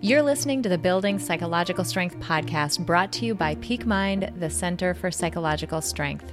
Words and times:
You're 0.00 0.22
listening 0.22 0.62
to 0.62 0.68
the 0.68 0.78
Building 0.78 1.18
Psychological 1.18 1.84
Strength 1.84 2.20
podcast 2.20 2.86
brought 2.86 3.10
to 3.14 3.26
you 3.26 3.34
by 3.34 3.56
Peak 3.56 3.84
Mind, 3.84 4.32
the 4.38 4.48
Center 4.48 4.94
for 4.94 5.10
Psychological 5.10 5.80
Strength. 5.80 6.32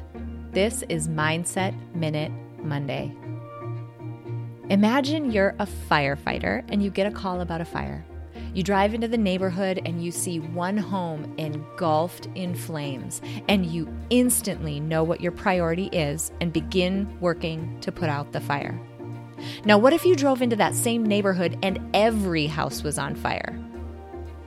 This 0.52 0.84
is 0.88 1.08
Mindset 1.08 1.74
Minute 1.96 2.32
Monday. 2.60 3.12
Imagine 4.70 5.32
you're 5.32 5.56
a 5.58 5.66
firefighter 5.66 6.64
and 6.72 6.84
you 6.84 6.92
get 6.92 7.08
a 7.08 7.12
call 7.12 7.42
about 7.42 7.60
a 7.60 7.66
fire. 7.66 8.06
You 8.54 8.62
drive 8.62 8.94
into 8.94 9.08
the 9.08 9.18
neighborhood 9.18 9.82
and 9.84 10.04
you 10.06 10.12
see 10.12 10.40
one 10.40 10.78
home 10.78 11.34
engulfed 11.40 12.28
in 12.36 12.54
flames, 12.54 13.20
and 13.50 13.66
you 13.66 13.92
instantly 14.12 14.80
know 14.80 15.04
what 15.04 15.22
your 15.22 15.32
priority 15.32 15.88
is 15.88 16.32
and 16.40 16.54
begin 16.54 17.20
working 17.20 17.80
to 17.82 17.92
put 17.92 18.10
out 18.10 18.32
the 18.32 18.42
fire. 18.42 18.80
Now, 19.66 19.78
what 19.78 19.94
if 19.94 20.06
you 20.06 20.16
drove 20.16 20.42
into 20.42 20.56
that 20.56 20.76
same 20.76 21.06
neighborhood 21.06 21.58
and 21.64 21.80
every 21.94 22.48
house 22.48 22.84
was 22.84 22.98
on 22.98 23.16
fire? 23.16 23.54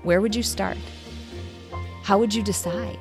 Where 0.03 0.21
would 0.21 0.35
you 0.35 0.43
start? 0.43 0.77
How 2.03 2.19
would 2.19 2.35
you 2.35 2.43
decide? 2.43 2.99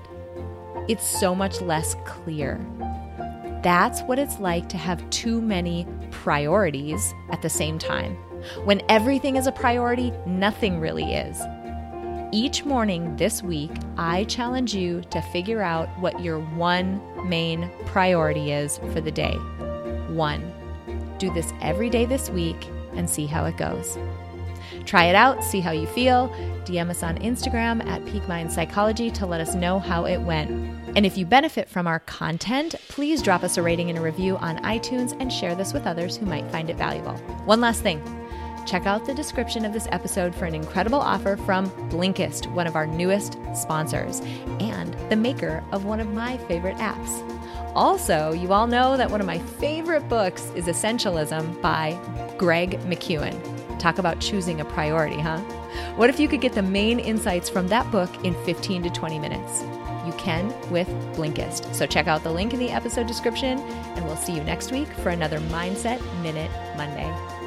It's 0.87 1.07
so 1.07 1.35
much 1.35 1.61
less 1.61 1.95
clear. 2.05 2.59
That's 3.63 4.01
what 4.01 4.19
it's 4.19 4.39
like 4.39 4.69
to 4.69 4.77
have 4.77 5.07
too 5.09 5.41
many 5.41 5.87
priorities 6.11 7.13
at 7.31 7.41
the 7.41 7.49
same 7.49 7.79
time. 7.79 8.15
When 8.65 8.81
everything 8.89 9.35
is 9.35 9.47
a 9.47 9.51
priority, 9.51 10.11
nothing 10.25 10.79
really 10.79 11.13
is. 11.13 11.41
Each 12.31 12.65
morning 12.65 13.15
this 13.15 13.41
week, 13.41 13.71
I 13.97 14.25
challenge 14.25 14.75
you 14.75 15.01
to 15.11 15.21
figure 15.21 15.61
out 15.61 15.87
what 15.99 16.21
your 16.21 16.39
one 16.39 17.01
main 17.27 17.71
priority 17.85 18.51
is 18.51 18.77
for 18.91 19.01
the 19.01 19.11
day. 19.11 19.35
One. 20.09 20.53
Do 21.17 21.33
this 21.33 21.53
every 21.61 21.89
day 21.89 22.05
this 22.05 22.29
week 22.29 22.67
and 22.93 23.09
see 23.09 23.25
how 23.25 23.45
it 23.45 23.57
goes. 23.57 23.97
Try 24.85 25.05
it 25.05 25.15
out, 25.15 25.43
see 25.43 25.59
how 25.59 25.71
you 25.71 25.87
feel. 25.87 26.29
DM 26.63 26.89
us 26.89 27.03
on 27.03 27.17
Instagram 27.19 27.85
at 27.85 28.05
Peak 28.05 28.23
Psychology 28.49 29.11
to 29.11 29.25
let 29.25 29.41
us 29.41 29.53
know 29.53 29.79
how 29.79 30.05
it 30.05 30.19
went. 30.19 30.49
And 30.95 31.05
if 31.05 31.17
you 31.17 31.25
benefit 31.25 31.69
from 31.69 31.87
our 31.87 31.99
content, 31.99 32.75
please 32.87 33.21
drop 33.21 33.43
us 33.43 33.57
a 33.57 33.61
rating 33.61 33.89
and 33.89 33.99
a 33.99 34.01
review 34.01 34.37
on 34.37 34.57
iTunes 34.59 35.15
and 35.19 35.31
share 35.31 35.55
this 35.55 35.73
with 35.73 35.85
others 35.85 36.15
who 36.17 36.25
might 36.25 36.49
find 36.51 36.69
it 36.69 36.77
valuable. 36.77 37.13
One 37.45 37.61
last 37.61 37.81
thing 37.81 38.01
check 38.65 38.85
out 38.85 39.05
the 39.05 39.13
description 39.13 39.63
of 39.63 39.71
this 39.71 39.87
episode 39.93 40.35
for 40.35 40.43
an 40.43 40.53
incredible 40.53 40.99
offer 40.99 41.37
from 41.37 41.69
Blinkist, 41.89 42.51
one 42.51 42.67
of 42.67 42.75
our 42.75 42.85
newest 42.85 43.37
sponsors, 43.55 44.19
and 44.59 44.93
the 45.09 45.15
maker 45.15 45.63
of 45.71 45.85
one 45.85 45.99
of 45.99 46.13
my 46.13 46.37
favorite 46.47 46.77
apps. 46.77 47.23
Also, 47.75 48.31
you 48.31 48.53
all 48.53 48.67
know 48.67 48.97
that 48.97 49.09
one 49.09 49.21
of 49.21 49.27
my 49.27 49.39
favorite 49.39 50.07
books 50.09 50.51
is 50.55 50.65
Essentialism 50.65 51.61
by 51.61 51.97
Greg 52.37 52.79
McKeown. 52.81 53.79
Talk 53.79 53.99
about 53.99 54.19
choosing 54.19 54.61
a 54.61 54.65
priority, 54.65 55.19
huh? 55.19 55.37
What 55.95 56.09
if 56.09 56.19
you 56.19 56.27
could 56.27 56.41
get 56.41 56.53
the 56.53 56.63
main 56.63 56.99
insights 56.99 57.49
from 57.49 57.67
that 57.67 57.89
book 57.91 58.09
in 58.25 58.33
15 58.45 58.83
to 58.83 58.89
20 58.89 59.19
minutes? 59.19 59.61
You 60.05 60.13
can 60.17 60.47
with 60.71 60.87
Blinkist. 61.15 61.73
So 61.75 61.85
check 61.85 62.07
out 62.07 62.23
the 62.23 62.31
link 62.31 62.53
in 62.53 62.59
the 62.59 62.71
episode 62.71 63.07
description, 63.07 63.59
and 63.59 64.05
we'll 64.05 64.15
see 64.15 64.33
you 64.33 64.43
next 64.43 64.71
week 64.71 64.87
for 64.87 65.09
another 65.09 65.39
Mindset 65.39 66.01
Minute 66.23 66.49
Monday. 66.75 67.46